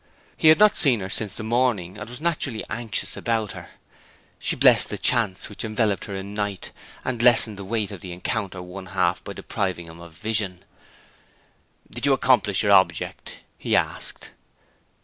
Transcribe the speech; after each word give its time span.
He 0.35 0.47
had 0.47 0.57
not 0.57 0.75
seen 0.77 0.99
her 1.01 1.11
since 1.11 1.35
the 1.35 1.43
morning 1.43 1.99
and 1.99 2.09
was 2.09 2.19
naturally 2.19 2.65
anxious 2.71 3.15
about 3.15 3.51
her. 3.51 3.69
She 4.39 4.55
blessed 4.55 4.89
the 4.89 4.97
chance 4.97 5.47
which 5.47 5.63
enveloped 5.63 6.05
her 6.05 6.15
in 6.15 6.33
night 6.33 6.71
and 7.05 7.21
lessened 7.21 7.55
the 7.57 7.63
weight 7.63 7.91
of 7.91 8.01
the 8.01 8.11
encounter 8.11 8.63
one 8.63 8.87
half 8.97 9.23
by 9.23 9.33
depriving 9.33 9.85
him 9.85 9.99
of 9.99 10.13
vision. 10.15 10.65
'Did 11.87 12.07
you 12.07 12.13
accomplish 12.13 12.63
your 12.63 12.71
object?' 12.71 13.41
he 13.59 13.75
asked. 13.75 14.31